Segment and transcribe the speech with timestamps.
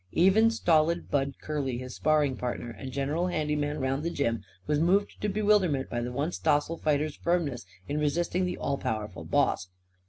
[0.13, 4.79] Even stolid Bud Curly, his sparring partner and general handy man round the gym, was
[4.79, 9.67] moved to bewilderment by the once docile fighter's firmness in resisting the all powerful boss.